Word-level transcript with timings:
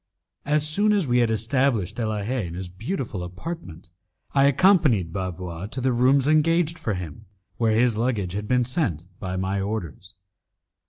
As 0.45 0.67
soon 0.67 0.93
as 0.93 1.05
we 1.05 1.19
had 1.19 1.29
established 1.29 1.95
De 1.97 2.07
la 2.07 2.23
Haye 2.23 2.47
in 2.47 2.55
his 2.55 2.69
beautiful 2.69 3.21
apartment, 3.23 3.91
I 4.33 4.45
accompanied 4.45 5.13
Bavois 5.13 5.67
to 5.67 5.79
the 5.79 5.93
rooms 5.93 6.27
engaged 6.27 6.79
for 6.79 6.95
him, 6.95 7.27
where 7.57 7.75
his 7.75 7.97
luggage 7.97 8.33
had 8.33 8.47
been 8.47 8.65
sent 8.65 9.05
by 9.19 9.35
my 9.37 9.61
orders. 9.61 10.15